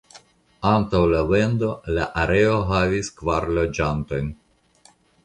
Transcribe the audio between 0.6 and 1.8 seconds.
Antaŭ la vendo